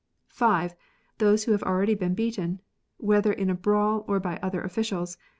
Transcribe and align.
](5.) 0.29 0.73
Those 1.19 1.43
who 1.43 1.51
have 1.51 1.61
already 1.61 1.93
been 1.93 2.15
beaten. 2.15 2.59
[Whether 2.97 3.31
in 3.31 3.51
a 3.51 3.55
brawl 3.55 4.03
or 4.07 4.19
by 4.19 4.37
other 4.41 4.61
officials. 4.63 5.15